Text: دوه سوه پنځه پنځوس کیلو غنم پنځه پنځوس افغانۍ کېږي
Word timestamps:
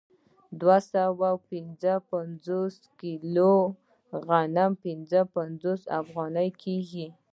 دوه 0.59 0.77
سوه 0.93 1.29
پنځه 1.49 1.93
پنځوس 2.11 2.75
کیلو 3.01 3.55
غنم 4.27 4.71
پنځه 4.83 5.19
پنځوس 5.35 5.81
افغانۍ 5.99 6.49
کېږي 6.63 7.07